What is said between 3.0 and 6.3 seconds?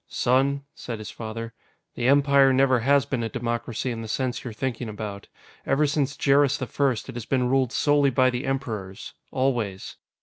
been a democracy in the sense you're thinking about. Ever since